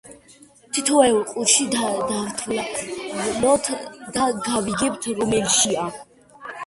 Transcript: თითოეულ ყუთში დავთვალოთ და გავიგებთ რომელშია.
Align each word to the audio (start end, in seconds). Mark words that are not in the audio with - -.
თითოეულ 0.75 1.19
ყუთში 1.33 1.67
დავთვალოთ 1.75 3.69
და 4.17 4.27
გავიგებთ 4.49 5.11
რომელშია. 5.21 5.89